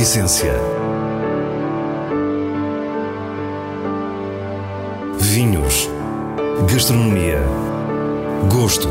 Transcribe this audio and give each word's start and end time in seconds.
essência. 0.00 0.54
Vinhos. 5.18 5.90
Gastronomia. 6.72 7.42
Gosto. 8.50 8.88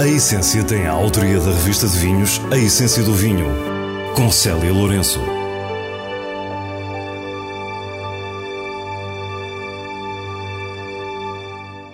A 0.00 0.08
Essência 0.08 0.64
tem 0.64 0.86
a 0.86 0.90
autoria 0.90 1.38
da 1.38 1.52
revista 1.52 1.86
de 1.86 1.96
vinhos 1.98 2.40
A 2.50 2.58
Essência 2.58 3.04
do 3.04 3.14
Vinho, 3.14 3.46
com 4.16 4.28
Célia 4.28 4.72
Lourenço. 4.72 5.20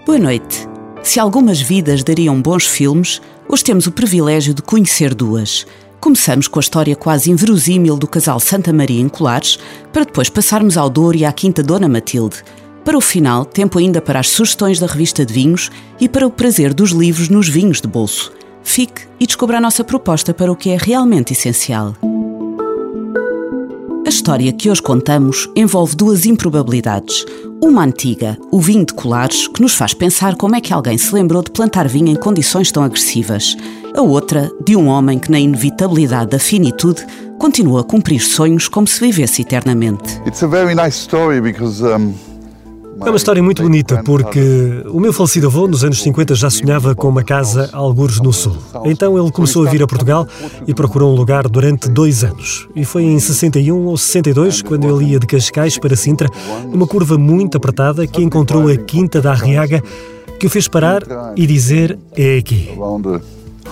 Boa 0.07 0.19
noite. 0.19 0.67
Se 1.03 1.21
algumas 1.21 1.61
vidas 1.61 2.03
dariam 2.03 2.41
bons 2.41 2.67
filmes, 2.67 3.21
hoje 3.47 3.63
temos 3.63 3.87
o 3.87 3.93
privilégio 3.93 4.55
de 4.55 4.63
conhecer 4.63 5.15
duas. 5.15 5.67
Começamos 6.01 6.47
com 6.47 6.59
a 6.59 6.61
história 6.61 6.95
quase 6.95 7.31
inverosímil 7.31 7.97
do 7.97 8.07
casal 8.07 8.39
Santa 8.39 8.73
Maria 8.73 9.01
em 9.01 9.09
Colares, 9.09 9.59
para 9.93 10.05
depois 10.05 10.29
passarmos 10.29 10.77
ao 10.77 10.89
Douro 10.89 11.17
e 11.17 11.25
à 11.25 11.33
Quinta 11.33 11.63
Dona 11.63 11.89
Matilde. 11.89 12.43
Para 12.85 12.97
o 12.97 13.01
final, 13.01 13.45
tempo 13.45 13.79
ainda 13.79 14.01
para 14.01 14.21
as 14.21 14.29
sugestões 14.29 14.79
da 14.79 14.87
revista 14.87 15.27
de 15.27 15.35
vinhos 15.35 15.71
e 16.01 16.09
para 16.09 16.27
o 16.27 16.31
prazer 16.31 16.73
dos 16.73 16.91
livros 16.91 17.29
nos 17.29 17.49
vinhos 17.49 17.81
de 17.81 17.89
bolso. 17.89 18.33
Fique 18.63 19.03
e 19.19 19.27
descubra 19.27 19.59
a 19.59 19.61
nossa 19.61 19.83
proposta 19.83 20.33
para 20.33 20.53
o 20.53 20.57
que 20.57 20.71
é 20.71 20.77
realmente 20.77 21.33
essencial. 21.33 21.95
A 24.07 24.09
história 24.09 24.53
que 24.53 24.71
hoje 24.71 24.81
contamos 24.81 25.51
envolve 25.57 25.97
duas 25.97 26.27
improbabilidades. 26.27 27.25
Uma 27.61 27.83
antiga, 27.83 28.39
o 28.53 28.61
vinho 28.61 28.87
de 28.87 28.95
colares, 28.95 29.49
que 29.49 29.61
nos 29.61 29.75
faz 29.75 29.93
pensar 29.95 30.37
como 30.37 30.55
é 30.55 30.61
que 30.61 30.73
alguém 30.73 30.97
se 30.97 31.13
lembrou 31.13 31.43
de 31.43 31.51
plantar 31.51 31.89
vinho 31.89 32.07
em 32.07 32.15
condições 32.15 32.71
tão 32.71 32.85
agressivas. 32.85 33.57
A 33.97 34.01
outra, 34.01 34.49
de 34.65 34.77
um 34.77 34.87
homem 34.87 35.19
que, 35.19 35.29
na 35.29 35.41
inevitabilidade 35.41 36.31
da 36.31 36.39
finitude, 36.39 37.05
continua 37.37 37.81
a 37.81 37.85
cumprir 37.85 38.21
sonhos 38.21 38.69
como 38.69 38.87
se 38.87 39.01
vivesse 39.01 39.43
eternamente. 39.43 40.21
It's 40.25 40.45
a 40.45 40.47
very 40.47 40.77
nice 40.77 40.97
story 40.97 41.41
because 41.41 41.83
um, 41.83 42.15
É 43.05 43.09
uma 43.11 43.17
história 43.17 43.43
muito 43.43 43.63
bonita 43.63 44.03
porque 44.03 44.83
o 44.87 44.99
meu 44.99 45.13
falecido 45.13 45.47
avô, 45.47 45.69
nos 45.69 45.85
anos 45.85 46.03
50, 46.03 46.35
já 46.35 46.49
sonhava 46.49 46.95
com 46.95 47.09
uma 47.09 47.23
casa 47.23 47.69
a 47.73 47.77
algures 47.77 48.21
no 48.21 48.33
sul. 48.33 48.57
Então 48.85 49.19
ele 49.19 49.31
começou 49.31 49.67
a 49.67 49.71
vir 49.71 49.83
a 49.83 49.87
Portugal 49.87 50.27
e 50.67 50.75
procurou 50.75 51.13
um 51.13 51.15
lugar 51.15 51.49
durante 51.49 51.89
dois 51.89 52.25
anos. 52.25 52.67
E 52.75 52.85
foi 52.85 53.05
em 53.05 53.19
61 53.19 53.87
ou 53.87 53.97
62, 53.97 54.63
quando 54.63 54.87
ele 54.89 55.13
ia 55.13 55.19
de 55.21 55.27
Cascais 55.27 55.79
para 55.79 55.95
Sintra, 55.95 56.29
numa 56.71 56.87
curva 56.87 57.19
muito 57.19 57.57
apertada, 57.57 58.07
que 58.07 58.23
encontrou 58.23 58.69
a 58.69 58.77
Quinta 58.77 59.21
da 59.21 59.33
Arriaga, 59.33 59.83
que 60.41 60.47
o 60.47 60.51
fez 60.51 60.67
parar 60.67 61.03
e 61.37 61.47
dizer: 61.47 61.99
É 62.17 62.39
aqui. 62.39 62.71
around 62.77 63.09
a 63.09 63.21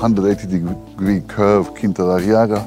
180 0.00 0.46
degree 0.46 1.22
curve, 1.34 1.70
Quinta 1.80 2.04
da 2.04 2.14
Arriaga, 2.14 2.66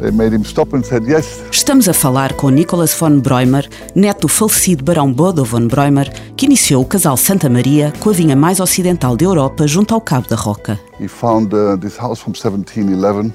they 0.00 0.10
made 0.10 0.34
him 0.34 0.44
stop 0.44 0.74
and 0.74 0.82
said 0.82 1.06
yes. 1.06 1.42
Estamos 1.50 1.88
a 1.88 1.92
falar 1.92 2.34
com 2.34 2.50
Nicolas 2.50 2.94
von 2.94 3.20
Breumer, 3.20 3.68
neto 3.94 4.22
do 4.22 4.28
falecido 4.28 4.84
Barão 4.84 5.12
Bodo 5.12 5.44
von 5.44 5.68
Breumer, 5.68 6.10
que 6.36 6.46
iniciou 6.46 6.82
o 6.82 6.86
casal 6.86 7.16
Santa 7.16 7.48
Maria 7.48 7.92
com 8.00 8.10
a 8.10 8.12
vinha 8.12 8.36
mais 8.36 8.60
ocidental 8.60 9.16
da 9.16 9.24
Europa 9.24 9.66
junto 9.66 9.94
ao 9.94 10.00
Cabo 10.00 10.28
da 10.28 10.36
Roca. 10.36 10.78
He 11.00 11.08
found 11.08 11.54
uh, 11.54 11.78
this 11.78 11.96
house 11.96 12.20
from 12.20 12.32
1711, 12.32 13.32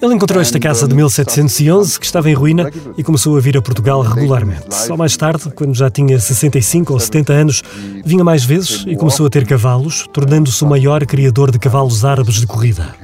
Ele 0.00 0.14
encontrou 0.14 0.40
esta 0.40 0.58
casa 0.60 0.86
de 0.86 0.94
1711 0.94 1.98
que 1.98 2.06
estava 2.06 2.30
em 2.30 2.34
ruína 2.34 2.70
e 2.96 3.02
começou 3.02 3.36
a 3.36 3.40
vir 3.40 3.56
a 3.56 3.62
Portugal 3.62 4.00
regularmente. 4.00 4.74
Só 4.74 4.96
mais 4.96 5.16
tarde, 5.16 5.50
quando 5.54 5.74
já 5.74 5.90
tinha 5.90 6.18
65 6.18 6.92
ou 6.92 7.00
70 7.00 7.32
anos, 7.32 7.62
vinha 8.04 8.22
mais 8.24 8.44
vezes 8.44 8.84
e 8.86 8.96
começou 8.96 9.26
a 9.26 9.30
ter 9.30 9.46
cavalos, 9.46 10.06
tornando-se 10.12 10.62
o 10.62 10.66
maior 10.68 11.04
criador 11.04 11.50
de 11.50 11.58
cavalos 11.58 12.04
árabes 12.04 12.36
de 12.36 12.46
corrida. 12.46 12.94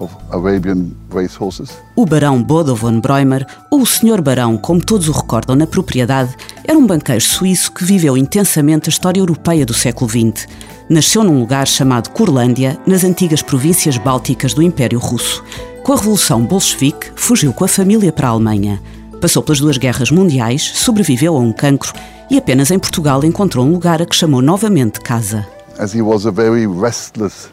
Of 0.00 0.16
Arabian 0.30 0.92
racehorses. 1.12 1.68
O 1.94 2.06
Barão 2.06 2.42
Bodo 2.42 2.74
von 2.74 3.00
Breumer, 3.00 3.46
ou 3.70 3.82
o 3.82 3.86
Sr. 3.86 4.22
Barão, 4.22 4.56
como 4.56 4.82
todos 4.82 5.08
o 5.08 5.12
recordam 5.12 5.54
na 5.54 5.66
propriedade, 5.66 6.34
era 6.64 6.78
um 6.78 6.86
banqueiro 6.86 7.20
suíço 7.20 7.70
que 7.70 7.84
viveu 7.84 8.16
intensamente 8.16 8.88
a 8.88 8.92
história 8.92 9.20
europeia 9.20 9.66
do 9.66 9.74
século 9.74 10.08
XX. 10.08 10.46
Nasceu 10.88 11.22
num 11.22 11.38
lugar 11.38 11.66
chamado 11.68 12.08
Curlândia, 12.10 12.78
nas 12.86 13.04
antigas 13.04 13.42
províncias 13.42 13.98
bálticas 13.98 14.54
do 14.54 14.62
Império 14.62 14.98
Russo. 14.98 15.44
Com 15.84 15.92
a 15.92 15.96
Revolução 15.96 16.46
Bolchevique, 16.46 17.12
fugiu 17.14 17.52
com 17.52 17.66
a 17.66 17.68
família 17.68 18.10
para 18.10 18.28
a 18.28 18.30
Alemanha. 18.30 18.80
Passou 19.20 19.42
pelas 19.42 19.60
duas 19.60 19.76
guerras 19.76 20.10
mundiais, 20.10 20.62
sobreviveu 20.62 21.36
a 21.36 21.40
um 21.40 21.52
cancro 21.52 21.92
e 22.30 22.38
apenas 22.38 22.70
em 22.70 22.78
Portugal 22.78 23.22
encontrou 23.22 23.66
um 23.66 23.72
lugar 23.72 24.00
a 24.00 24.06
que 24.06 24.16
chamou 24.16 24.40
novamente 24.40 24.98
casa. 25.00 25.46
As 25.78 25.94
he 25.94 26.00
was 26.00 26.24
a 26.24 26.30
very 26.30 26.66
restless 26.66 27.50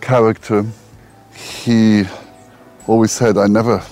character, 0.00 0.64
he 1.66 2.06
always 2.86 3.12
said, 3.12 3.36
I 3.36 3.48
never 3.48 3.82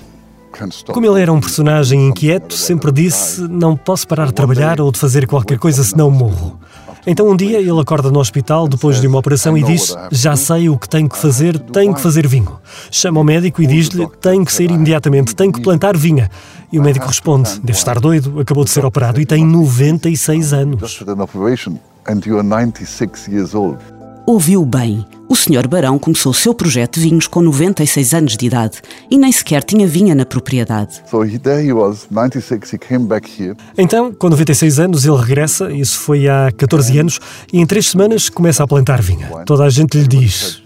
can 0.52 0.68
stop. 0.68 0.92
Como 0.92 1.06
ele 1.06 1.20
era 1.20 1.32
um 1.32 1.40
personagem 1.40 2.08
inquieto, 2.08 2.54
sempre 2.54 2.92
disse: 2.92 3.42
Não 3.42 3.76
posso 3.76 4.06
parar 4.06 4.26
de 4.26 4.34
trabalhar 4.34 4.80
ou 4.80 4.90
de 4.90 4.98
fazer 4.98 5.26
qualquer 5.26 5.58
coisa 5.58 5.82
senão 5.82 6.10
morro. 6.10 6.58
Então 7.06 7.28
um 7.28 7.36
dia 7.36 7.58
ele 7.58 7.80
acorda 7.80 8.10
no 8.10 8.18
hospital 8.18 8.66
depois 8.66 8.98
de 9.00 9.06
uma 9.06 9.18
operação 9.18 9.58
e 9.58 9.62
diz: 9.62 9.94
Já 10.10 10.36
sei 10.36 10.70
o 10.70 10.78
que 10.78 10.88
tenho 10.88 11.08
que 11.08 11.18
fazer, 11.18 11.58
tenho 11.58 11.94
que 11.94 12.00
fazer 12.00 12.26
vinho. 12.26 12.58
Chama 12.90 13.20
o 13.20 13.24
médico 13.24 13.62
e 13.62 13.66
diz-lhe: 13.66 14.08
Tenho 14.20 14.44
que 14.44 14.52
sair 14.52 14.70
imediatamente, 14.70 15.34
tenho 15.34 15.52
que 15.52 15.60
plantar 15.60 15.96
vinha. 15.96 16.30
E 16.72 16.78
o 16.78 16.82
médico 16.82 17.06
responde: 17.06 17.60
Deve 17.60 17.78
estar 17.78 18.00
doido, 18.00 18.40
acabou 18.40 18.64
de 18.64 18.70
ser 18.70 18.86
operado 18.86 19.20
e 19.20 19.26
tem 19.26 19.44
96 19.44 20.52
anos. 20.54 20.80
Just 20.80 21.02
had 21.02 21.10
an 21.10 21.22
operation 21.22 21.78
and 22.08 22.20
you 22.24 22.38
are 22.38 22.46
96 22.46 23.28
years 23.28 23.54
old. 23.54 23.78
Ouviu 24.26 24.64
bem. 24.64 25.04
O 25.26 25.34
Sr. 25.34 25.66
Barão 25.66 25.98
começou 25.98 26.32
o 26.32 26.34
seu 26.34 26.54
projeto 26.54 26.94
de 26.94 27.08
vinhos 27.08 27.26
com 27.26 27.40
96 27.40 28.12
anos 28.12 28.36
de 28.36 28.46
idade 28.46 28.82
e 29.10 29.16
nem 29.16 29.32
sequer 29.32 29.62
tinha 29.62 29.86
vinha 29.86 30.14
na 30.14 30.26
propriedade. 30.26 31.02
So 31.10 31.24
he, 31.24 31.38
there 31.38 31.66
he 31.66 31.72
was, 31.72 32.06
96, 32.10 32.74
he 32.74 32.78
came 32.78 33.06
back 33.06 33.26
here. 33.26 33.56
Então, 33.78 34.12
com 34.12 34.28
96 34.28 34.78
anos, 34.78 35.06
ele 35.06 35.16
regressa, 35.16 35.72
isso 35.72 35.98
foi 35.98 36.28
há 36.28 36.52
14 36.54 36.98
anos, 36.98 37.20
e 37.52 37.58
em 37.58 37.66
três 37.66 37.90
semanas 37.90 38.28
começa 38.28 38.62
a 38.62 38.66
plantar 38.66 39.00
vinha. 39.00 39.28
Toda 39.46 39.64
a 39.64 39.70
gente 39.70 39.96
lhe 39.96 40.06
diz: 40.06 40.62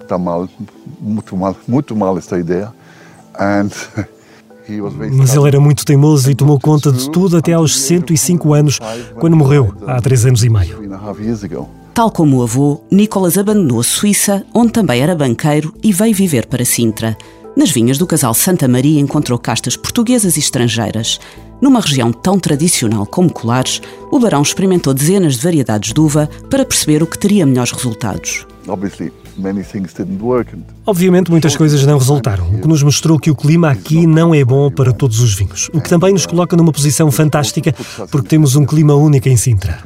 Está 0.00 0.16
mal, 0.16 0.48
muito 0.98 1.36
mal, 1.36 1.56
muito 1.68 1.94
mal 1.94 2.16
esta 2.16 2.38
ideia. 2.38 2.72
And 3.38 3.68
he 4.66 4.80
was 4.80 4.94
very 4.94 5.14
Mas 5.14 5.34
ele 5.34 5.46
era 5.46 5.60
muito 5.60 5.84
teimoso 5.84 6.30
e 6.30 6.34
tomou 6.34 6.58
conta 6.58 6.90
de 6.90 7.10
tudo 7.10 7.36
até 7.36 7.52
aos 7.52 7.78
105 7.78 8.54
anos, 8.54 8.78
quando 9.18 9.36
morreu, 9.36 9.74
há 9.86 10.00
três 10.00 10.24
anos 10.24 10.42
e 10.42 10.48
meio. 10.48 10.78
Tal 12.00 12.10
como 12.10 12.38
o 12.38 12.42
avô, 12.42 12.80
Nicolas 12.90 13.36
abandonou 13.36 13.78
a 13.78 13.84
Suíça, 13.84 14.42
onde 14.54 14.72
também 14.72 15.02
era 15.02 15.14
banqueiro, 15.14 15.74
e 15.82 15.92
veio 15.92 16.14
viver 16.14 16.46
para 16.46 16.64
Sintra. 16.64 17.14
Nas 17.54 17.70
vinhas 17.70 17.98
do 17.98 18.06
casal 18.06 18.32
Santa 18.32 18.66
Maria 18.66 18.98
encontrou 18.98 19.38
castas 19.38 19.76
portuguesas 19.76 20.38
e 20.38 20.40
estrangeiras. 20.40 21.20
Numa 21.60 21.78
região 21.78 22.10
tão 22.10 22.38
tradicional 22.38 23.04
como 23.04 23.30
Colares, 23.30 23.82
o 24.10 24.18
barão 24.18 24.40
experimentou 24.40 24.94
dezenas 24.94 25.34
de 25.34 25.42
variedades 25.42 25.92
de 25.92 26.00
uva 26.00 26.26
para 26.48 26.64
perceber 26.64 27.02
o 27.02 27.06
que 27.06 27.18
teria 27.18 27.44
melhores 27.44 27.72
resultados. 27.72 28.46
Obviously, 28.66 29.12
Obviamente, 30.86 31.30
muitas 31.30 31.56
coisas 31.56 31.84
não 31.84 31.98
resultaram, 31.98 32.48
o 32.50 32.60
que 32.60 32.68
nos 32.68 32.82
mostrou 32.82 33.18
que 33.18 33.30
o 33.30 33.36
clima 33.36 33.70
aqui 33.70 34.06
não 34.06 34.34
é 34.34 34.44
bom 34.44 34.70
para 34.70 34.92
todos 34.92 35.20
os 35.20 35.34
vinhos, 35.34 35.68
o 35.72 35.80
que 35.80 35.88
também 35.88 36.12
nos 36.12 36.26
coloca 36.26 36.56
numa 36.56 36.72
posição 36.72 37.10
fantástica, 37.10 37.74
porque 38.10 38.28
temos 38.28 38.56
um 38.56 38.64
clima 38.64 38.94
único 38.94 39.28
em 39.28 39.36
Sintra. 39.36 39.78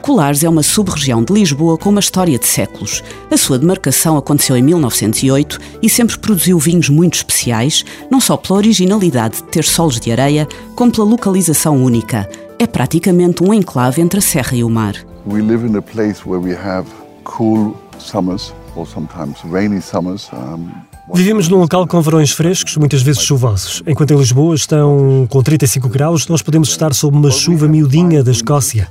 Colares 0.00 0.42
é 0.42 0.48
uma 0.48 0.62
sub-região 0.62 1.22
de 1.22 1.32
Lisboa 1.32 1.76
com 1.76 1.90
uma 1.90 2.00
história 2.00 2.38
de 2.38 2.46
séculos. 2.46 3.04
A 3.30 3.36
sua 3.36 3.58
demarcação 3.58 4.16
aconteceu 4.16 4.56
em 4.56 4.62
1908 4.62 5.58
e 5.82 5.90
sempre 5.90 6.18
produziu 6.18 6.58
vinhos 6.58 6.88
muito 6.88 7.14
especiais, 7.14 7.84
não 8.10 8.18
só 8.20 8.36
pela 8.36 8.58
originalidade 8.58 9.36
de 9.36 9.44
ter 9.44 9.64
solos 9.64 10.00
de 10.00 10.10
areia, 10.10 10.48
como 10.74 10.90
pela 10.90 11.06
localização 11.06 11.76
única. 11.76 12.28
É 12.58 12.66
praticamente 12.66 13.44
um 13.44 13.52
enclave 13.52 14.00
entre 14.00 14.18
a 14.18 14.22
serra 14.22 14.56
e 14.56 14.64
o 14.64 14.70
mar. 14.70 14.94
We 15.26 15.42
live 15.42 15.66
in 15.66 15.76
a 15.76 15.82
place 15.82 16.26
where 16.26 16.40
we 16.40 16.54
have 16.54 16.86
cool 17.24 17.76
summers 17.98 18.54
or 18.74 18.86
sometimes 18.86 19.38
rainy 19.44 19.80
summers. 19.82 20.30
Um, 20.32 20.70
Vivemos 21.12 21.48
num 21.48 21.58
local 21.58 21.86
com 21.86 22.00
verões 22.00 22.30
frescos, 22.30 22.76
muitas 22.76 23.02
vezes 23.02 23.22
chuvosos. 23.22 23.82
Enquanto 23.86 24.12
em 24.12 24.16
Lisboa 24.16 24.54
estão 24.54 25.26
com 25.28 25.42
35 25.42 25.88
graus, 25.88 26.28
nós 26.28 26.40
podemos 26.40 26.68
estar 26.68 26.94
sob 26.94 27.16
uma 27.16 27.30
chuva 27.30 27.66
miudinha 27.66 28.22
da 28.22 28.30
Escócia. 28.30 28.88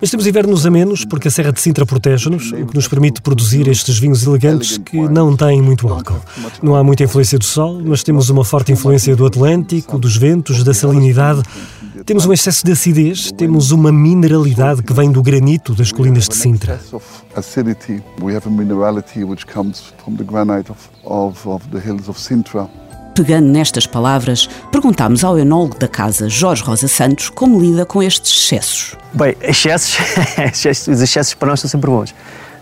Mas 0.00 0.10
temos 0.10 0.26
invernos 0.26 0.64
a 0.64 0.70
menos, 0.70 1.04
porque 1.04 1.28
a 1.28 1.30
Serra 1.30 1.52
de 1.52 1.60
Sintra 1.60 1.84
protege-nos, 1.84 2.50
o 2.52 2.66
que 2.66 2.74
nos 2.74 2.88
permite 2.88 3.20
produzir 3.20 3.68
estes 3.68 3.98
vinhos 3.98 4.26
elegantes 4.26 4.78
que 4.78 4.96
não 4.96 5.36
têm 5.36 5.60
muito 5.60 5.86
álcool. 5.86 6.20
Não 6.62 6.74
há 6.74 6.82
muita 6.82 7.04
influência 7.04 7.38
do 7.38 7.44
sol, 7.44 7.78
mas 7.84 8.02
temos 8.02 8.30
uma 8.30 8.42
forte 8.42 8.72
influência 8.72 9.14
do 9.14 9.26
Atlântico, 9.26 9.98
dos 9.98 10.16
ventos, 10.16 10.64
da 10.64 10.72
salinidade. 10.72 11.42
Temos 12.10 12.26
um 12.26 12.32
excesso 12.32 12.66
de 12.66 12.72
acidez, 12.72 13.30
temos 13.30 13.70
uma 13.70 13.92
mineralidade 13.92 14.82
que 14.82 14.92
vem 14.92 15.12
do 15.12 15.22
granito 15.22 15.76
das 15.76 15.92
colinas 15.92 16.28
de 16.28 16.34
Sintra. 16.34 16.74
excess 16.74 16.92
of 16.92 17.06
acidity. 17.36 18.02
We 18.20 18.34
have 18.34 18.48
a 18.48 18.50
minerality 18.50 19.22
which 19.22 19.46
comes 19.46 19.94
from 20.02 20.16
the 20.16 20.24
granite 20.24 20.72
of, 20.72 20.90
of, 21.04 21.48
of 21.48 21.64
the 21.68 21.78
hills 21.78 22.08
of 22.08 22.20
Sintra. 22.20 22.68
Pegando 23.14 23.46
nestas 23.46 23.86
palavras, 23.86 24.48
perguntámos 24.72 25.22
ao 25.22 25.38
enólogo 25.38 25.78
da 25.78 25.86
casa, 25.86 26.28
Jorge 26.28 26.64
Rosa 26.64 26.88
Santos, 26.88 27.28
como 27.28 27.60
lida 27.60 27.86
com 27.86 28.02
estes 28.02 28.32
excessos. 28.32 28.96
Bem, 29.14 29.36
excessos, 29.40 29.96
os 30.88 31.00
excessos 31.00 31.34
para 31.34 31.50
nós 31.50 31.60
são 31.60 31.70
sempre 31.70 31.90
bons. 31.92 32.12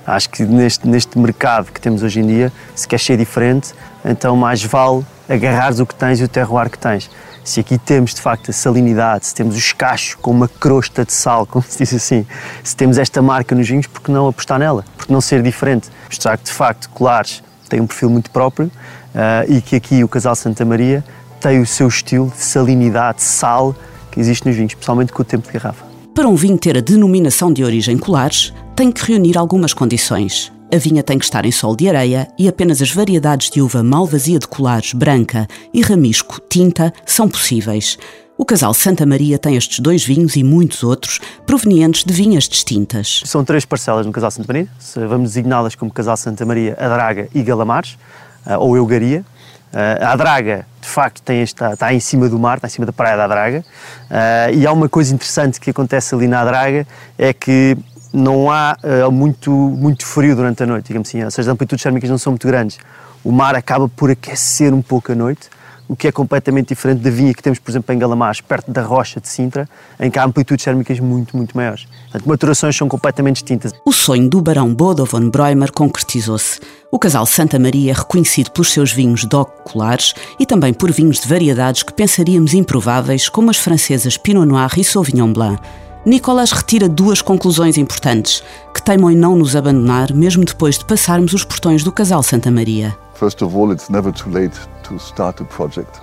Acho 0.09 0.31
que 0.31 0.43
neste, 0.43 0.89
neste 0.89 1.19
mercado 1.19 1.71
que 1.71 1.79
temos 1.79 2.03
hoje 2.03 2.21
em 2.21 2.27
dia, 2.27 2.51
se 2.75 2.89
quer 2.89 2.99
ser 2.99 3.19
diferente, 3.19 3.75
então 4.03 4.35
mais 4.35 4.65
vale 4.65 5.05
agarrares 5.29 5.81
o 5.81 5.87
que 5.87 5.95
tens 5.95 6.19
e 6.19 6.25
o 6.25 6.29
terroir 6.29 6.71
que 6.71 6.79
tens. 6.79 7.11
Se 7.45 7.61
aqui 7.61 7.77
temos 7.77 8.15
de 8.15 8.21
facto 8.23 8.51
a 8.51 8.55
salinidade, 8.55 9.27
se 9.27 9.35
temos 9.35 9.55
o 9.55 9.59
escacho 9.59 10.17
com 10.19 10.31
uma 10.31 10.49
crosta 10.49 11.05
de 11.05 11.13
sal, 11.13 11.47
como 11.47 11.63
se 11.63 11.85
diz 11.85 11.93
assim, 11.93 12.27
se 12.65 12.75
temos 12.75 12.97
esta 12.97 13.21
marca 13.21 13.55
nos 13.55 13.69
vinhos, 13.69 13.87
por 13.87 14.01
que 14.01 14.11
não 14.11 14.27
apostar 14.27 14.59
nela? 14.59 14.83
Por 14.97 15.07
que 15.07 15.13
não 15.13 15.21
ser 15.21 15.43
diferente? 15.43 15.91
Mostrar 16.07 16.39
que 16.39 16.45
de 16.45 16.53
facto 16.53 16.89
Colares 16.89 17.43
tem 17.69 17.79
um 17.79 17.87
perfil 17.87 18.09
muito 18.09 18.31
próprio 18.31 18.69
uh, 18.69 19.53
e 19.53 19.61
que 19.61 19.77
aqui 19.77 20.03
o 20.03 20.09
Casal 20.09 20.35
Santa 20.35 20.65
Maria 20.65 21.05
tem 21.39 21.61
o 21.61 21.67
seu 21.67 21.87
estilo 21.87 22.31
de 22.31 22.43
salinidade, 22.43 23.19
de 23.19 23.25
sal 23.25 23.77
que 24.11 24.19
existe 24.19 24.47
nos 24.47 24.57
vinhos, 24.57 24.73
especialmente 24.73 25.13
com 25.13 25.21
o 25.21 25.25
tempo 25.25 25.47
de 25.47 25.53
garrafa. 25.53 25.85
Para 26.15 26.27
um 26.27 26.35
vinho 26.35 26.57
ter 26.57 26.79
a 26.79 26.81
denominação 26.81 27.53
de 27.53 27.63
origem 27.63 27.97
Colares, 27.99 28.55
tem 28.79 28.93
que 28.93 29.05
reunir 29.05 29.37
algumas 29.37 29.75
condições. 29.75 30.53
A 30.73 30.77
vinha 30.77 31.03
tem 31.03 31.19
que 31.19 31.25
estar 31.25 31.45
em 31.45 31.51
sol 31.51 31.75
de 31.75 31.89
areia 31.89 32.29
e 32.39 32.47
apenas 32.47 32.81
as 32.81 32.93
variedades 32.93 33.51
de 33.51 33.61
uva 33.61 33.83
malvasia 33.83 34.39
de 34.39 34.47
colares, 34.47 34.93
branca 34.93 35.49
e 35.75 35.83
ramisco, 35.83 36.41
tinta, 36.49 36.93
são 37.05 37.29
possíveis. 37.29 37.99
O 38.37 38.45
casal 38.45 38.73
Santa 38.73 39.05
Maria 39.05 39.37
tem 39.37 39.57
estes 39.57 39.81
dois 39.81 40.05
vinhos 40.05 40.37
e 40.37 40.45
muitos 40.45 40.85
outros, 40.85 41.19
provenientes 41.45 42.05
de 42.05 42.15
vinhas 42.15 42.45
distintas. 42.45 43.25
São 43.25 43.45
três 43.45 43.65
parcelas 43.65 44.07
no 44.07 44.13
casal 44.13 44.31
Santa 44.31 44.47
Maria, 44.47 44.69
vamos 45.09 45.31
designá-las 45.31 45.75
como 45.75 45.91
casal 45.91 46.17
Santa 46.17 46.47
Maria, 46.47 46.77
Adraga 46.79 47.29
e 47.35 47.43
Galamares, 47.43 47.99
ah, 48.47 48.59
ou 48.59 48.77
Eugaria. 48.77 49.25
Uh, 49.73 50.05
a 50.05 50.17
Draga, 50.17 50.65
de 50.81 50.89
facto, 50.89 51.21
tem 51.23 51.41
esta, 51.41 51.75
está 51.75 51.93
em 51.93 52.01
cima 52.01 52.29
do 52.29 52.39
mar, 52.39 52.59
está 52.59 52.69
em 52.69 52.71
cima 52.71 52.87
da 52.87 52.93
praia 52.93 53.17
da 53.17 53.27
Draga. 53.27 53.65
Uh, 54.09 54.55
e 54.55 54.65
há 54.65 54.73
uma 54.73 54.89
coisa 54.89 55.13
interessante 55.13 55.61
que 55.61 55.69
acontece 55.69 56.15
ali 56.15 56.29
na 56.29 56.45
Draga, 56.45 56.87
é 57.19 57.33
que 57.33 57.77
não 58.13 58.51
há 58.51 58.77
uh, 58.83 59.11
muito, 59.11 59.51
muito 59.51 60.07
frio 60.07 60.35
durante 60.35 60.63
a 60.63 60.67
noite, 60.67 60.87
digamos 60.87 61.09
assim, 61.09 61.23
ou 61.23 61.31
seja, 61.31 61.51
as 61.51 61.55
amplitudes 61.55 61.83
térmicas 61.83 62.09
não 62.09 62.19
são 62.19 62.33
muito 62.33 62.47
grandes. 62.47 62.79
O 63.25 63.33
mar 63.33 63.55
acaba 63.55 63.89
por 63.89 64.11
aquecer 64.11 64.73
um 64.73 64.83
pouco 64.83 65.13
a 65.13 65.15
noite, 65.15 65.51
o 65.89 65.97
que 65.97 66.07
é 66.07 66.13
completamente 66.13 66.69
diferente 66.69 67.01
da 67.01 67.11
vinha 67.11 67.33
que 67.33 67.43
temos, 67.43 67.59
por 67.59 67.71
exemplo, 67.71 67.95
em 67.95 67.99
Galamares, 67.99 68.43
perto 68.43 68.71
da 68.71 68.83
rocha 68.83 69.21
de 69.21 69.29
Sintra, 69.29 69.67
em 69.99 70.11
que 70.11 70.19
há 70.19 70.25
amplitudes 70.25 70.63
térmicas 70.63 71.01
muito, 71.01 71.35
muito 71.35 71.57
maiores. 71.57 71.87
Portanto, 72.03 72.29
maturações 72.29 72.77
são 72.77 72.89
completamente 72.89 73.37
distintas. 73.37 73.73
O 73.87 73.93
sonho 73.93 74.29
do 74.29 74.43
barão 74.43 74.73
Bodo 74.75 75.07
von 75.07 75.31
Breumer 75.31 75.73
concretizou-se. 75.73 76.61
O 76.93 76.99
casal 76.99 77.25
Santa 77.25 77.59
Maria 77.59 77.93
é 77.93 77.95
reconhecido 77.95 78.51
pelos 78.51 78.71
seus 78.71 78.93
vinhos 78.93 79.25
DOC 79.25 79.51
colares 79.65 80.15
e 80.39 80.45
também 80.45 80.75
por 80.75 80.93
vinhos 80.93 81.21
de 81.21 81.29
variedades 81.29 81.83
que 81.83 81.93
pensaríamos 81.93 82.53
improváveis, 82.53 83.29
como 83.31 83.51
as 83.51 83.57
francesas 83.57 84.19
Pinot 84.19 84.47
Noir 84.47 84.71
e 84.77 84.85
Sauvignon 84.85 85.33
Blanc. 85.33 85.61
Nicolas 86.05 86.53
retira 86.53 86.89
duas 86.89 87.21
conclusões 87.21 87.77
importantes, 87.77 88.43
que 88.75 88.83
teimam 88.83 89.11
em 89.11 89.17
não 89.17 89.37
nos 89.37 89.56
abandonar 89.56 90.12
mesmo 90.12 90.45
depois 90.45 90.79
de 90.79 90.85
passarmos 90.85 91.33
os 91.33 91.45
portões 91.45 91.83
do 91.85 91.93
casal 91.93 92.23
Santa 92.23 92.50
Maria. 92.50 92.97
First 93.15 93.43
of 93.43 93.55
all, 93.56 93.73
it's 93.73 93.89
never 93.89 94.12
too 94.12 94.31
late 94.33 94.56
to 94.85 94.97
start 94.97 95.41
a 95.41 95.45
project. 95.45 96.00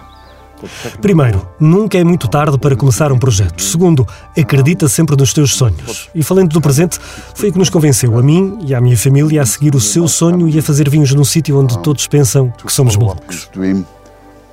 Primeiro, 1.02 1.48
nunca 1.60 1.98
é 1.98 2.04
muito 2.04 2.28
tarde 2.28 2.58
para 2.58 2.76
começar 2.76 3.12
um 3.12 3.18
projeto. 3.20 3.62
Segundo, 3.62 4.08
acredita 4.38 4.88
sempre 4.88 5.16
nos 5.16 5.34
teus 5.34 5.54
sonhos. 5.54 6.10
E 6.16 6.24
falando 6.24 6.50
do 6.50 6.62
presente, 6.62 7.00
foi 7.34 7.50
o 7.50 7.52
que 7.52 7.60
nos 7.60 7.70
convenceu, 7.70 8.18
a 8.18 8.24
mim 8.24 8.60
e 8.66 8.74
à 8.74 8.82
minha 8.82 8.98
família, 8.98 9.42
a 9.42 9.46
seguir 9.46 9.76
o 9.76 9.80
seu 9.80 10.08
sonho 10.08 10.48
e 10.48 10.58
a 10.58 10.64
fazer 10.64 10.90
vinhos 10.90 11.14
num 11.14 11.26
sítio 11.26 11.60
onde 11.60 11.78
todos 11.80 12.08
pensam 12.08 12.52
que 12.52 12.72
somos 12.72 12.96
malucos. 12.96 13.50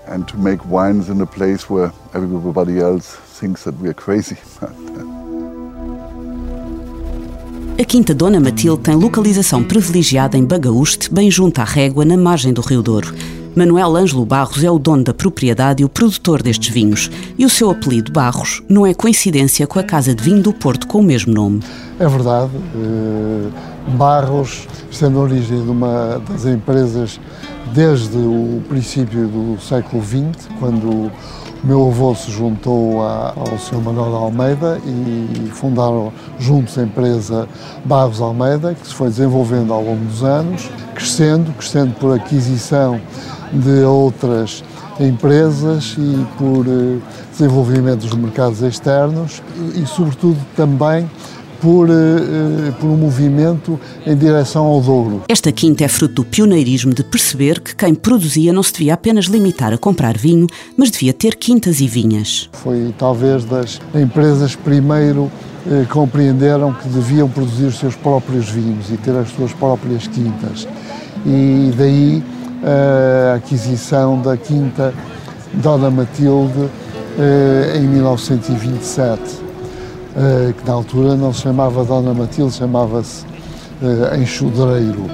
And 0.09 0.25
to 0.25 0.37
make 0.37 0.63
wines 0.69 1.09
in 1.09 1.23
a 1.23 1.27
place 1.27 1.73
where 1.73 1.91
everybody 2.13 2.81
else 2.81 3.17
thinks 3.41 3.63
that 3.63 3.75
we 3.81 3.89
are 3.89 3.95
crazy. 3.95 4.37
A 7.83 7.85
Quinta 7.85 8.15
Dona 8.15 8.39
Matilde 8.39 8.81
tem 8.81 8.95
localização 8.95 9.65
privilegiada 9.65 10.39
em 10.39 10.45
Bagaúste, 10.45 11.13
bem 11.13 11.29
junto 11.29 11.61
à 11.61 11.65
régua, 11.65 12.05
na 12.05 12.17
margem 12.17 12.53
do 12.53 12.61
Rio 12.61 12.81
Douro. 12.81 13.13
Manuel 13.57 13.97
Ângelo 13.97 14.25
Barros 14.25 14.63
é 14.63 14.71
o 14.71 14.79
dono 14.79 15.03
da 15.03 15.13
propriedade 15.13 15.83
e 15.83 15.85
o 15.85 15.89
produtor 15.89 16.45
destes 16.45 16.73
vinhos. 16.73 17.11
E 17.37 17.45
o 17.45 17.51
seu 17.51 17.71
apelido 17.71 18.13
Barros 18.13 18.63
não 18.69 18.87
é 18.87 18.95
coincidência 18.95 19.67
com 19.67 19.81
a 19.81 19.83
casa 19.83 20.15
de 20.15 20.23
vinho 20.23 20.41
do 20.41 20.53
Porto 20.53 20.87
com 20.87 21.01
o 21.01 21.03
mesmo 21.03 21.35
nome. 21.35 21.61
É 21.99 22.07
verdade. 22.07 22.53
Eh, 22.55 23.49
Barros, 23.97 24.69
sendo 24.93 25.19
a 25.19 25.23
origem 25.23 25.61
de 25.61 25.69
uma 25.69 26.23
das 26.31 26.47
empresas 26.47 27.19
desde 27.75 28.17
o 28.17 28.63
princípio 28.69 29.27
do 29.27 29.61
século 29.61 30.01
XX, 30.05 30.49
quando 30.61 31.11
meu 31.65 31.89
avô 31.89 32.15
se 32.15 32.31
juntou 32.31 33.03
ao 33.03 33.59
Sr. 33.59 33.81
Manuel 33.81 34.17
Almeida 34.17 34.81
e 34.85 35.49
fundaram 35.53 36.13
juntos 36.39 36.77
a 36.77 36.83
empresa 36.83 37.49
Barros 37.85 38.21
Almeida, 38.21 38.75
que 38.75 38.87
se 38.87 38.95
foi 38.95 39.09
desenvolvendo 39.09 39.73
ao 39.73 39.83
longo 39.83 40.05
dos 40.05 40.25
anos, 40.25 40.69
crescendo, 40.95 41.53
crescendo 41.53 41.95
por 41.95 42.15
aquisição 42.17 43.01
de 43.53 43.85
outras 43.85 44.65
empresas 44.99 45.97
e 45.99 46.27
por 46.37 46.67
eh, 46.67 46.99
desenvolvimento 47.31 48.01
dos 48.01 48.15
mercados 48.15 48.61
externos 48.63 49.43
e, 49.75 49.87
sobretudo, 49.87 50.39
também 50.57 51.09
por, 51.63 51.89
eh, 51.89 51.93
eh, 51.93 52.73
por, 52.81 52.89
um 52.89 52.97
movimento 52.97 53.79
em 54.05 54.17
direção 54.17 54.67
ao 54.67 54.81
Douro. 54.81 55.23
Esta 55.29 55.53
quinta 55.53 55.85
é 55.85 55.89
fruto 55.89 56.17
do 56.17 56.25
pioneirismo 56.25 56.93
de 56.93 57.05
perceber 57.05 57.61
que 57.61 57.77
quem 57.77 57.95
produzia 57.95 58.53
não 58.53 58.65
se 58.65 58.73
devia 58.73 58.95
apenas 58.95 59.27
limitar 59.27 59.73
a 59.73 59.79
comprar 59.79 60.19
vinho, 60.19 60.49
mas 60.77 60.91
devia 60.91 61.13
ter 61.13 61.37
quintas 61.37 61.81
e 61.81 61.87
vinhas. 61.87 62.51
Foi 62.53 62.93
talvez 62.99 63.45
das 63.45 63.81
empresas 63.95 64.57
primeiro 64.57 65.31
eh, 65.71 65.87
compreenderam 65.89 66.73
que 66.73 66.89
deviam 66.89 67.29
produzir 67.29 67.67
os 67.67 67.79
seus 67.79 67.95
próprios 67.95 68.49
vinhos 68.49 68.91
e 68.91 68.97
ter 68.97 69.17
as 69.17 69.29
suas 69.31 69.53
próprias 69.53 70.09
quintas. 70.09 70.67
E 71.25 71.73
daí 71.79 72.23
a 72.65 73.35
aquisição 73.37 74.21
da 74.21 74.37
quinta 74.37 74.93
Dona 75.55 75.91
Matilde 75.91 76.69
eh, 77.19 77.77
em 77.77 77.87
1927, 77.87 79.21
eh, 80.17 80.53
que 80.53 80.67
na 80.67 80.75
altura 80.75 81.17
não 81.17 81.33
se 81.33 81.43
chamava 81.43 81.85
Dona 81.85 82.13
Matilde, 82.15 82.55
chamava-se 82.55 83.25
eh, 83.83 84.19
Enxudreiro. 84.19 85.07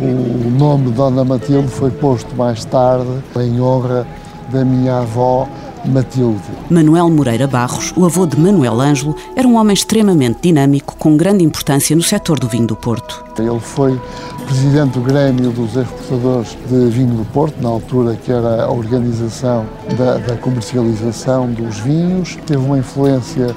O 0.00 0.50
nome 0.50 0.90
Dona 0.90 1.24
Matilde 1.24 1.68
foi 1.68 1.90
posto 1.90 2.34
mais 2.36 2.64
tarde 2.64 3.08
em 3.36 3.60
honra 3.60 4.06
da 4.50 4.64
minha 4.64 4.98
avó 4.98 5.48
Matilde. 5.84 6.42
Manuel 6.70 7.10
Moreira 7.10 7.46
Barros, 7.46 7.92
o 7.96 8.04
avô 8.04 8.26
de 8.26 8.38
Manuel 8.38 8.80
Ângelo, 8.80 9.14
era 9.36 9.46
um 9.46 9.56
homem 9.56 9.74
extremamente 9.74 10.38
dinâmico, 10.42 10.96
com 10.96 11.16
grande 11.16 11.44
importância 11.44 11.94
no 11.94 12.02
setor 12.02 12.38
do 12.38 12.48
vinho 12.48 12.66
do 12.66 12.76
Porto. 12.76 13.24
Ele 13.38 13.60
foi 13.60 14.00
presidente 14.46 14.92
do 14.92 15.00
Grêmio 15.00 15.50
dos 15.50 15.76
Exportadores 15.76 16.56
de 16.68 16.88
Vinho 16.90 17.14
do 17.14 17.24
Porto, 17.26 17.60
na 17.60 17.68
altura 17.68 18.16
que 18.16 18.32
era 18.32 18.64
a 18.64 18.70
organização 18.70 19.66
da, 19.98 20.18
da 20.18 20.36
comercialização 20.36 21.50
dos 21.50 21.78
vinhos. 21.80 22.36
Teve 22.46 22.64
uma 22.64 22.78
influência 22.78 23.54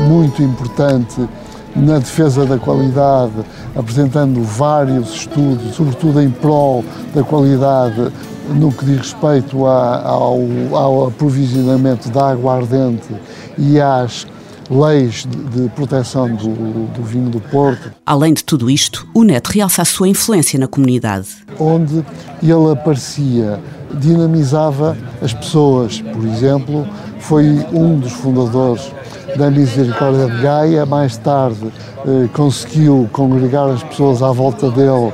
muito 0.00 0.42
importante 0.42 1.28
na 1.76 1.98
defesa 1.98 2.44
da 2.44 2.58
qualidade, 2.58 3.32
apresentando 3.76 4.42
vários 4.42 5.14
estudos, 5.14 5.74
sobretudo 5.74 6.20
em 6.20 6.30
prol 6.30 6.84
da 7.14 7.22
qualidade 7.22 8.10
no 8.48 8.72
que 8.72 8.84
diz 8.84 8.98
respeito 8.98 9.66
a, 9.66 10.02
ao, 10.02 10.40
ao 10.72 11.06
aprovisionamento 11.08 12.08
da 12.10 12.30
água 12.30 12.56
ardente 12.56 13.14
e 13.56 13.80
às 13.80 14.26
leis 14.68 15.26
de, 15.26 15.68
proteção 15.70 16.28
do, 16.34 16.86
do, 16.88 17.02
vinho 17.02 17.28
do 17.28 17.40
Porto. 17.40 17.92
Além 18.06 18.32
de 18.32 18.44
tudo 18.44 18.70
isto, 18.70 19.06
o 19.14 19.24
Neto 19.24 19.48
realça 19.48 19.82
a 19.82 19.84
sua 19.84 20.08
influência 20.08 20.58
na 20.58 20.68
comunidade. 20.68 21.28
Onde 21.58 22.04
ele 22.42 22.72
aparecia, 22.72 23.60
dinamizava 23.94 24.96
as 25.20 25.32
pessoas. 25.32 26.00
Por 26.00 26.24
exemplo, 26.24 26.86
foi 27.18 27.46
um 27.72 27.98
dos 27.98 28.12
fundadores 28.12 28.92
da 29.36 29.50
Misericórdia 29.50 30.26
de 30.26 30.42
Gaia. 30.42 30.86
Mais 30.86 31.16
tarde, 31.16 31.66
eh, 32.06 32.28
conseguiu 32.32 33.08
congregar 33.12 33.68
as 33.68 33.82
pessoas 33.82 34.22
à 34.22 34.32
volta 34.32 34.70
dele 34.70 35.12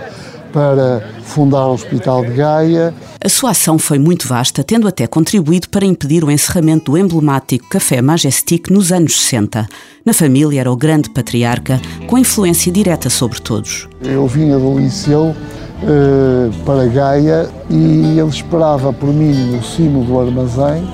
para 0.53 1.03
fundar 1.23 1.67
o 1.67 1.75
Hospital 1.75 2.25
de 2.25 2.33
Gaia. 2.33 2.95
A 3.23 3.29
sua 3.29 3.51
ação 3.51 3.79
foi 3.79 3.99
muito 3.99 4.27
vasta, 4.27 4.65
tendo 4.65 4.89
até 4.89 5.07
contribuído 5.07 5.69
para 5.69 5.85
impedir 5.85 6.25
o 6.25 6.31
encerramento 6.31 6.93
do 6.93 6.99
emblemático 6.99 7.69
Café 7.69 8.01
Majestic 8.01 8.71
nos 8.71 8.91
anos 8.93 9.21
60. 9.21 9.67
Na 10.05 10.15
família 10.15 10.61
era 10.61 10.73
o 10.73 10.77
grande 10.77 11.11
patriarca, 11.11 11.81
com 12.07 12.17
influência 12.17 12.73
direta 12.73 13.11
sobre 13.11 13.41
todos. 13.41 13.89
Eu 14.01 14.27
vinha 14.27 14.59
do 14.59 14.79
Liceu 14.79 15.35
eh, 15.83 16.51
para 16.65 16.87
Gaia 16.87 17.51
e 17.69 18.19
ele 18.19 18.29
esperava 18.31 18.93
por 18.93 19.13
mim 19.13 19.35
no 19.53 19.63
cimo 19.63 20.05
do 20.05 20.19
armazém 20.19 20.89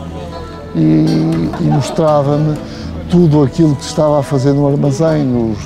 e, 0.74 1.60
e 1.60 1.64
mostrava-me 1.64 2.56
tudo 3.12 3.42
aquilo 3.42 3.76
que 3.76 3.84
estava 3.84 4.20
a 4.20 4.22
fazer 4.22 4.54
no 4.54 4.66
armazém, 4.66 5.26
os, 5.36 5.58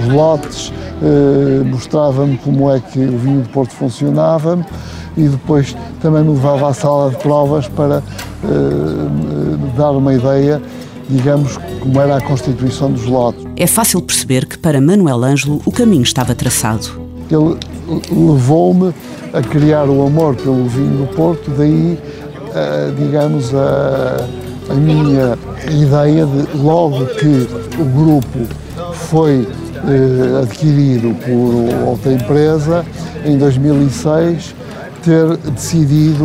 os 0.00 0.14
lotes, 0.14 0.72
eh, 1.02 1.62
mostrava-me 1.62 2.38
como 2.38 2.70
é 2.72 2.80
que 2.80 2.98
o 2.98 3.18
vinho 3.18 3.42
de 3.42 3.50
Porto 3.50 3.72
funcionava 3.74 4.66
e 5.14 5.28
depois 5.28 5.76
também 6.00 6.24
me 6.24 6.30
levava 6.30 6.70
à 6.70 6.72
sala 6.72 7.10
de 7.10 7.16
provas 7.18 7.68
para 7.68 7.98
uh, 7.98 9.76
dar 9.76 9.90
uma 9.90 10.14
ideia, 10.14 10.60
digamos, 11.08 11.58
como 11.80 12.00
era 12.00 12.16
a 12.16 12.20
constituição 12.22 12.90
dos 12.90 13.04
lotes. 13.04 13.44
É 13.56 13.66
fácil 13.66 14.00
perceber 14.00 14.46
que 14.46 14.58
para 14.58 14.80
Manuel 14.80 15.22
Ângelo 15.22 15.60
o 15.66 15.72
caminho 15.72 16.02
estava 16.02 16.34
traçado. 16.34 16.86
Ele 17.30 17.58
levou-me 18.10 18.94
a 19.34 19.42
criar 19.42 19.84
o 19.84 20.06
amor 20.06 20.34
pelo 20.34 20.66
vinho 20.66 21.06
do 21.06 21.14
Porto, 21.14 21.50
daí, 21.50 21.98
uh, 21.98 22.94
digamos, 22.98 23.54
a, 23.54 24.26
a 24.68 24.74
minha 24.74 25.38
ideia 25.70 26.26
de 26.26 26.56
logo 26.56 27.06
que 27.06 27.48
o 27.78 27.84
grupo 27.84 28.46
foi 28.92 29.46
eh, 29.74 30.42
adquirido 30.42 31.14
por 31.24 31.88
outra 31.88 32.12
empresa 32.12 32.84
em 33.24 33.38
2006, 33.38 34.54
ter 35.02 35.36
decidido 35.36 36.24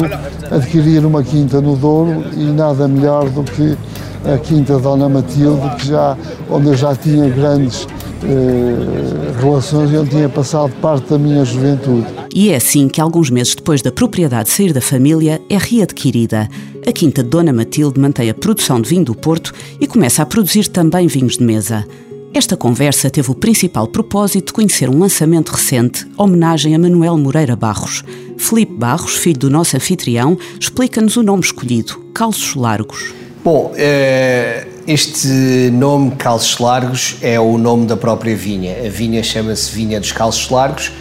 adquirir 0.49 1.05
uma 1.05 1.23
quinta 1.23 1.61
no 1.61 1.75
Douro 1.75 2.23
e 2.33 2.43
nada 2.43 2.87
melhor 2.87 3.29
do 3.29 3.43
que 3.43 3.77
a 4.25 4.37
quinta 4.37 4.77
Dona 4.79 5.07
Matilde, 5.07 5.75
que 5.77 5.87
já, 5.87 6.17
onde 6.49 6.67
eu 6.67 6.75
já 6.75 6.95
tinha 6.95 7.29
grandes 7.29 7.87
eh, 8.23 9.41
relações 9.41 9.91
e 9.91 9.97
onde 9.97 10.09
tinha 10.09 10.29
passado 10.29 10.71
parte 10.81 11.09
da 11.09 11.17
minha 11.17 11.43
juventude. 11.43 12.07
E 12.33 12.49
é 12.49 12.55
assim 12.55 12.87
que, 12.87 13.01
alguns 13.01 13.29
meses 13.29 13.55
depois 13.55 13.81
da 13.81 13.91
propriedade 13.91 14.49
sair 14.49 14.73
da 14.73 14.81
família, 14.81 15.41
é 15.49 15.57
readquirida. 15.57 16.47
A 16.87 16.91
quinta 16.91 17.23
Dona 17.23 17.53
Matilde 17.53 17.99
mantém 17.99 18.29
a 18.29 18.33
produção 18.33 18.81
de 18.81 18.89
vinho 18.89 19.05
do 19.05 19.15
Porto 19.15 19.53
e 19.79 19.87
começa 19.87 20.21
a 20.21 20.25
produzir 20.25 20.67
também 20.67 21.07
vinhos 21.07 21.37
de 21.37 21.43
mesa. 21.43 21.85
Esta 22.33 22.55
conversa 22.55 23.09
teve 23.09 23.29
o 23.29 23.35
principal 23.35 23.85
propósito 23.87 24.47
de 24.47 24.53
conhecer 24.53 24.89
um 24.89 24.99
lançamento 24.99 25.49
recente, 25.49 26.07
homenagem 26.17 26.73
a 26.73 26.79
Manuel 26.79 27.17
Moreira 27.17 27.57
Barros. 27.57 28.03
Felipe 28.37 28.73
Barros, 28.73 29.15
filho 29.15 29.37
do 29.37 29.49
nosso 29.49 29.75
anfitrião, 29.75 30.37
explica-nos 30.57 31.17
o 31.17 31.23
nome 31.23 31.43
escolhido, 31.43 32.01
Calços 32.13 32.55
Largos. 32.55 33.13
Bom, 33.43 33.73
eh, 33.75 34.65
este 34.87 35.69
nome 35.71 36.11
Calços 36.11 36.57
Largos 36.57 37.17
é 37.21 37.39
o 37.39 37.57
nome 37.57 37.85
da 37.85 37.95
própria 37.95 38.35
vinha. 38.35 38.85
A 38.85 38.89
vinha 38.89 39.21
chama-se 39.21 39.71
Vinha 39.71 39.99
dos 39.99 40.11
Calços 40.11 40.49
Largos 40.49 40.91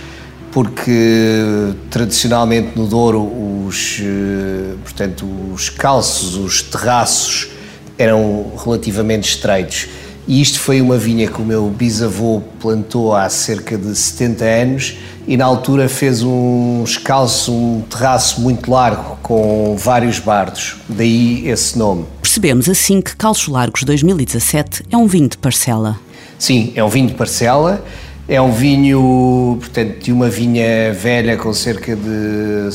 porque 0.52 1.72
tradicionalmente 1.90 2.76
no 2.76 2.86
Douro 2.86 3.22
os, 3.66 4.00
eh, 4.00 4.74
portanto, 4.82 5.26
os 5.52 5.68
calços, 5.68 6.34
os 6.34 6.62
terraços 6.62 7.48
eram 7.96 8.52
relativamente 8.62 9.28
estreitos 9.28 9.86
e 10.30 10.40
isto 10.40 10.60
foi 10.60 10.80
uma 10.80 10.96
vinha 10.96 11.26
que 11.26 11.42
o 11.42 11.44
meu 11.44 11.66
bisavô 11.70 12.40
plantou 12.60 13.16
há 13.16 13.28
cerca 13.28 13.76
de 13.76 13.96
70 13.96 14.44
anos 14.44 14.96
e 15.26 15.36
na 15.36 15.44
altura 15.44 15.88
fez 15.88 16.22
um 16.22 16.84
escalço, 16.84 17.52
um 17.52 17.80
terraço 17.80 18.40
muito 18.40 18.70
largo 18.70 19.18
com 19.24 19.74
vários 19.76 20.20
bardos, 20.20 20.76
daí 20.88 21.48
esse 21.48 21.76
nome. 21.76 22.04
Percebemos 22.22 22.68
assim 22.68 23.00
que 23.00 23.16
Calços 23.16 23.48
Largos 23.48 23.82
2017 23.82 24.84
é 24.88 24.96
um 24.96 25.08
vinho 25.08 25.28
de 25.28 25.36
parcela. 25.36 25.98
Sim, 26.38 26.72
é 26.76 26.84
um 26.84 26.88
vinho 26.88 27.08
de 27.08 27.14
parcela, 27.14 27.84
é 28.28 28.40
um 28.40 28.52
vinho, 28.52 29.56
portanto, 29.58 29.98
de 29.98 30.12
uma 30.12 30.28
vinha 30.28 30.92
velha 30.92 31.36
com 31.36 31.52
cerca 31.52 31.96
de 31.96 32.70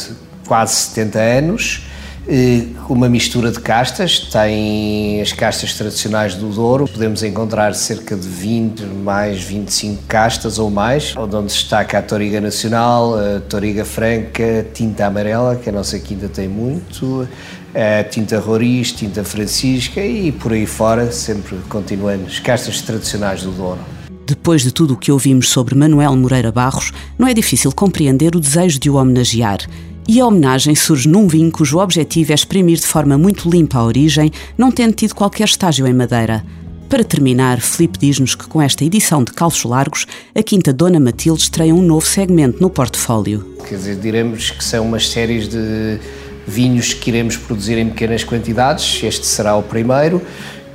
quase 0.45 0.75
70 0.75 1.19
anos, 1.19 1.83
uma 2.89 3.07
mistura 3.07 3.51
de 3.51 3.59
castas, 3.59 4.19
tem 4.19 5.21
as 5.21 5.31
castas 5.31 5.73
tradicionais 5.75 6.35
do 6.35 6.49
Douro, 6.49 6.87
podemos 6.87 7.21
encontrar 7.23 7.73
cerca 7.75 8.15
de 8.15 8.27
20, 8.27 8.83
mais 8.83 9.43
25 9.43 10.03
castas 10.07 10.57
ou 10.57 10.69
mais, 10.71 11.15
onde 11.15 11.51
se 11.51 11.59
destaca 11.59 11.99
a 11.99 12.01
Toriga 12.01 12.41
Nacional, 12.41 13.15
a 13.15 13.39
Toriga 13.41 13.85
Franca, 13.85 14.65
Tinta 14.73 15.05
Amarela, 15.05 15.55
que 15.55 15.69
a 15.69 15.71
nossa 15.71 15.99
quinta 15.99 16.27
tem 16.27 16.47
muito, 16.47 17.27
a 17.73 18.03
Tinta 18.03 18.39
Roriz, 18.39 18.91
Tinta 18.91 19.23
Francisca 19.23 20.03
e 20.03 20.31
por 20.31 20.53
aí 20.53 20.65
fora, 20.65 21.11
sempre 21.11 21.57
continuando, 21.69 22.25
as 22.25 22.39
castas 22.39 22.81
tradicionais 22.81 23.43
do 23.43 23.51
Douro. 23.51 23.79
Depois 24.25 24.63
de 24.63 24.71
tudo 24.71 24.95
o 24.95 24.97
que 24.97 25.11
ouvimos 25.11 25.49
sobre 25.49 25.75
Manuel 25.75 26.15
Moreira 26.15 26.51
Barros, 26.51 26.91
não 27.19 27.27
é 27.27 27.33
difícil 27.33 27.71
compreender 27.71 28.35
o 28.35 28.39
desejo 28.39 28.79
de 28.79 28.89
o 28.89 28.95
homenagear 28.95 29.59
e 30.07 30.19
a 30.19 30.25
homenagem 30.25 30.75
surge 30.75 31.09
num 31.09 31.27
vinho 31.27 31.51
cujo 31.51 31.79
objetivo 31.79 32.31
é 32.31 32.35
exprimir 32.35 32.77
de 32.77 32.85
forma 32.85 33.17
muito 33.17 33.49
limpa 33.49 33.79
a 33.79 33.83
origem, 33.83 34.31
não 34.57 34.71
tendo 34.71 34.93
tido 34.93 35.15
qualquer 35.15 35.45
estágio 35.45 35.87
em 35.87 35.93
madeira. 35.93 36.43
Para 36.87 37.03
terminar, 37.03 37.59
Filipe 37.59 37.97
diz-nos 37.97 38.35
que 38.35 38.47
com 38.47 38.61
esta 38.61 38.85
edição 38.85 39.23
de 39.23 39.33
Calços 39.33 39.63
Largos, 39.63 40.05
a 40.35 40.43
Quinta 40.43 40.71
Dona 40.71 40.99
Matilde 40.99 41.41
estreia 41.41 41.73
um 41.73 41.81
novo 41.81 42.05
segmento 42.05 42.61
no 42.61 42.69
portfólio. 42.69 43.55
Quer 43.67 43.75
dizer, 43.75 43.95
diremos 43.95 44.51
que 44.51 44.63
são 44.63 44.85
umas 44.85 45.09
séries 45.09 45.47
de 45.47 45.99
vinhos 46.47 46.93
que 46.93 47.09
iremos 47.09 47.37
produzir 47.37 47.77
em 47.77 47.89
pequenas 47.89 48.23
quantidades, 48.23 49.03
este 49.03 49.25
será 49.25 49.55
o 49.55 49.63
primeiro. 49.63 50.21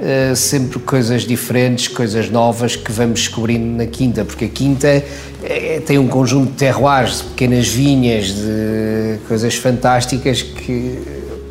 Uh, 0.00 0.34
sempre 0.34 0.78
coisas 0.78 1.26
diferentes, 1.26 1.86
coisas 1.86 2.30
novas 2.30 2.74
que 2.74 2.90
vamos 2.90 3.20
descobrindo 3.20 3.76
na 3.76 3.84
Quinta, 3.84 4.24
porque 4.24 4.46
a 4.46 4.48
Quinta 4.48 4.88
é, 4.88 5.82
tem 5.84 5.98
um 5.98 6.08
conjunto 6.08 6.52
de 6.52 6.56
terroirs, 6.56 7.18
de 7.18 7.24
pequenas 7.24 7.68
vinhas, 7.68 8.28
de 8.28 9.18
coisas 9.28 9.56
fantásticas 9.56 10.40
que 10.40 10.98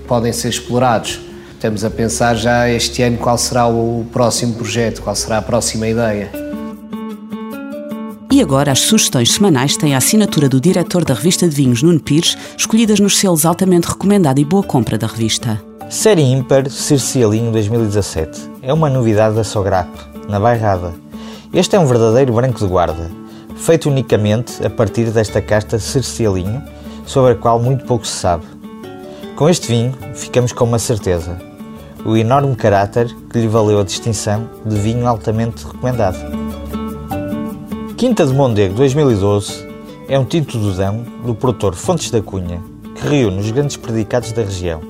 podem 0.07 0.33
ser 0.33 0.49
explorados. 0.49 1.19
Estamos 1.53 1.83
a 1.85 1.91
pensar 1.91 2.35
já 2.35 2.67
este 2.67 3.03
ano 3.03 3.17
qual 3.17 3.37
será 3.37 3.67
o 3.67 4.05
próximo 4.11 4.55
projeto, 4.55 5.03
qual 5.03 5.15
será 5.15 5.37
a 5.37 5.41
próxima 5.43 5.87
ideia. 5.87 6.31
E 8.31 8.41
agora 8.41 8.71
as 8.71 8.79
sugestões 8.79 9.33
semanais 9.33 9.75
têm 9.75 9.93
a 9.93 9.97
assinatura 9.97 10.47
do 10.47 10.61
diretor 10.61 11.03
da 11.03 11.13
revista 11.13 11.47
de 11.47 11.55
vinhos, 11.55 11.83
Nuno 11.83 11.99
Pires, 11.99 12.37
escolhidas 12.57 12.99
nos 12.99 13.17
selos 13.17 13.45
altamente 13.45 13.89
recomendado 13.89 14.39
e 14.39 14.45
boa 14.45 14.63
compra 14.63 14.97
da 14.97 15.05
revista. 15.05 15.68
Série 15.89 16.21
ímpar 16.21 16.69
Circialinho 16.69 17.51
2017. 17.51 18.47
É 18.61 18.71
uma 18.71 18.91
novidade 18.91 19.35
da 19.35 19.43
Sograpo, 19.43 19.97
na 20.29 20.39
Bairrada. 20.39 20.93
Este 21.51 21.75
é 21.75 21.79
um 21.79 21.87
verdadeiro 21.87 22.31
branco 22.31 22.59
de 22.59 22.67
guarda, 22.67 23.09
feito 23.55 23.89
unicamente 23.89 24.63
a 24.63 24.69
partir 24.69 25.09
desta 25.09 25.41
casta 25.41 25.79
Circialinho, 25.79 26.61
sobre 27.07 27.31
a 27.31 27.35
qual 27.35 27.59
muito 27.59 27.85
pouco 27.85 28.05
se 28.05 28.13
sabe. 28.13 28.45
Com 29.35 29.49
este 29.49 29.67
vinho, 29.67 29.91
ficamos 30.13 30.53
com 30.53 30.63
uma 30.63 30.77
certeza: 30.77 31.35
o 32.05 32.15
enorme 32.15 32.55
caráter 32.55 33.11
que 33.31 33.39
lhe 33.39 33.47
valeu 33.47 33.79
a 33.79 33.83
distinção 33.83 34.47
de 34.63 34.75
vinho 34.77 35.07
altamente 35.07 35.65
recomendado. 35.65 36.19
Quinta 37.97 38.27
de 38.27 38.33
Mondego 38.35 38.75
2012 38.75 39.67
é 40.07 40.19
um 40.19 40.23
tinto 40.23 40.55
do 40.59 40.71
Dão 40.71 41.03
do 41.25 41.33
produtor 41.33 41.73
Fontes 41.73 42.11
da 42.11 42.21
Cunha, 42.21 42.61
que 42.93 43.07
reúne 43.07 43.39
os 43.39 43.49
grandes 43.49 43.75
predicados 43.75 44.31
da 44.31 44.43
região 44.43 44.88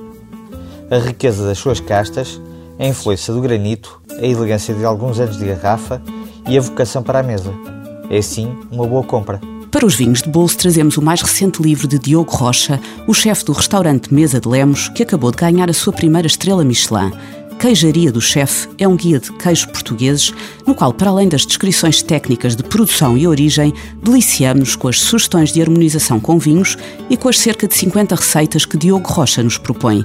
a 0.90 0.98
riqueza 0.98 1.46
das 1.46 1.58
suas 1.58 1.78
castas, 1.78 2.40
a 2.78 2.86
influência 2.86 3.32
do 3.32 3.40
granito, 3.40 4.00
a 4.10 4.26
elegância 4.26 4.74
de 4.74 4.84
alguns 4.84 5.20
anos 5.20 5.38
de 5.38 5.44
garrafa 5.44 6.02
e 6.48 6.58
a 6.58 6.60
vocação 6.60 7.02
para 7.02 7.20
a 7.20 7.22
mesa. 7.22 7.52
É 8.10 8.18
assim 8.18 8.52
uma 8.70 8.86
boa 8.86 9.04
compra. 9.04 9.40
Para 9.70 9.86
os 9.86 9.94
vinhos 9.94 10.20
de 10.20 10.28
bolso, 10.28 10.58
trazemos 10.58 10.96
o 10.96 11.02
mais 11.02 11.22
recente 11.22 11.62
livro 11.62 11.86
de 11.86 11.96
Diogo 11.96 12.32
Rocha, 12.32 12.80
o 13.06 13.14
chefe 13.14 13.44
do 13.44 13.52
restaurante 13.52 14.12
Mesa 14.12 14.40
de 14.40 14.48
Lemos, 14.48 14.88
que 14.88 15.04
acabou 15.04 15.30
de 15.30 15.36
ganhar 15.36 15.70
a 15.70 15.72
sua 15.72 15.92
primeira 15.92 16.26
estrela 16.26 16.64
Michelin. 16.64 17.12
Queijaria 17.60 18.10
do 18.10 18.22
Chefe 18.22 18.68
é 18.78 18.88
um 18.88 18.96
guia 18.96 19.20
de 19.20 19.30
queijos 19.34 19.66
portugueses, 19.66 20.32
no 20.66 20.74
qual, 20.74 20.94
para 20.94 21.10
além 21.10 21.28
das 21.28 21.44
descrições 21.44 22.02
técnicas 22.02 22.56
de 22.56 22.64
produção 22.64 23.16
e 23.18 23.28
origem, 23.28 23.72
deliciamos 24.02 24.74
com 24.74 24.88
as 24.88 24.98
sugestões 24.98 25.52
de 25.52 25.60
harmonização 25.60 26.18
com 26.18 26.38
vinhos 26.38 26.76
e 27.10 27.16
com 27.18 27.28
as 27.28 27.38
cerca 27.38 27.68
de 27.68 27.74
50 27.74 28.16
receitas 28.16 28.64
que 28.64 28.78
Diogo 28.78 29.06
Rocha 29.06 29.42
nos 29.42 29.58
propõe. 29.58 30.02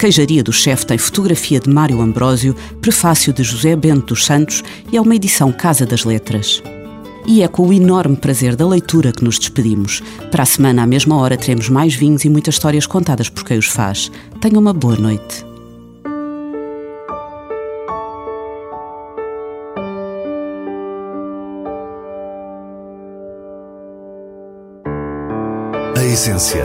Queijaria 0.00 0.42
do 0.42 0.50
Chefe 0.50 0.86
tem 0.86 0.96
fotografia 0.96 1.60
de 1.60 1.68
Mário 1.68 2.00
Ambrósio, 2.00 2.56
prefácio 2.80 3.34
de 3.34 3.42
José 3.42 3.76
Bento 3.76 4.14
dos 4.14 4.24
Santos 4.24 4.64
e 4.90 4.96
é 4.96 5.00
uma 5.00 5.14
edição 5.14 5.52
Casa 5.52 5.84
das 5.84 6.06
Letras. 6.06 6.62
E 7.26 7.42
é 7.42 7.48
com 7.48 7.68
o 7.68 7.72
enorme 7.72 8.16
prazer 8.16 8.56
da 8.56 8.66
leitura 8.66 9.12
que 9.12 9.22
nos 9.22 9.38
despedimos. 9.38 10.02
Para 10.30 10.44
a 10.44 10.46
semana, 10.46 10.84
à 10.84 10.86
mesma 10.86 11.18
hora, 11.18 11.36
teremos 11.36 11.68
mais 11.68 11.94
vinhos 11.94 12.24
e 12.24 12.30
muitas 12.30 12.54
histórias 12.54 12.86
contadas 12.86 13.28
por 13.28 13.44
quem 13.44 13.58
os 13.58 13.66
faz. 13.66 14.10
Tenha 14.40 14.58
uma 14.58 14.72
boa 14.72 14.96
noite. 14.96 15.44
A 25.94 26.04
essência 26.06 26.64